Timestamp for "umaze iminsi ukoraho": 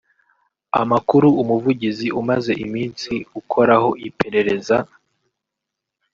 2.19-3.89